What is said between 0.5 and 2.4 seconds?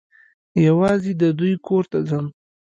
یوازي د دوی کور ته ځم.